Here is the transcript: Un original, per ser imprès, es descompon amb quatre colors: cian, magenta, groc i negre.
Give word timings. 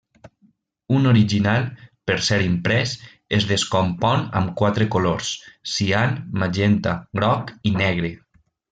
Un 0.99 1.03
original, 1.09 1.67
per 2.11 2.15
ser 2.29 2.39
imprès, 2.45 2.95
es 3.39 3.47
descompon 3.53 4.27
amb 4.41 4.51
quatre 4.63 4.91
colors: 4.97 5.31
cian, 5.77 6.19
magenta, 6.45 6.99
groc 7.21 7.57
i 7.73 7.81
negre. 7.85 8.17